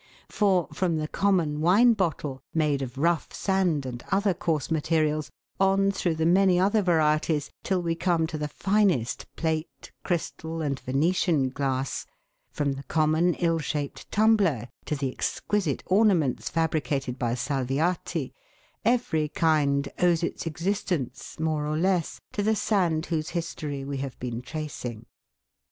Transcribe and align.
For, 0.29 0.67
from 0.73 0.97
the 0.97 1.07
common 1.07 1.59
wine 1.61 1.93
bottle, 1.93 2.41
made 2.55 2.81
01 2.81 2.91
rough 2.97 3.31
sand 3.35 3.85
and 3.85 4.03
other 4.11 4.33
coarse 4.33 4.71
materials, 4.71 5.29
on 5.59 5.91
through 5.91 6.15
the 6.15 6.25
many 6.25 6.59
other 6.59 6.81
varieties, 6.81 7.51
till 7.63 7.83
we 7.83 7.93
come 7.93 8.25
to 8.25 8.37
the 8.39 8.47
finest 8.47 9.27
plate, 9.35 9.91
crystal, 10.03 10.59
and 10.59 10.79
Venetian 10.79 11.49
glass; 11.49 12.07
from 12.49 12.73
the 12.73 12.81
common 12.85 13.35
ill 13.35 13.59
shaped 13.59 14.09
tumbler 14.11 14.69
to 14.85 14.95
the 14.95 15.11
exquisite 15.11 15.83
ornaments 15.85 16.49
fabricated 16.49 17.19
by 17.19 17.33
Salviati 17.35 18.33
every 18.83 19.27
kind 19.29 19.87
owes 19.99 20.23
its 20.23 20.47
existence, 20.47 21.39
more 21.39 21.67
or 21.67 21.77
less, 21.77 22.19
to 22.31 22.41
the 22.41 22.55
sand 22.55 23.05
whose 23.05 23.29
history 23.37 23.85
we 23.85 23.97
have 23.97 24.17
been 24.19 24.41
tracing. 24.41 25.05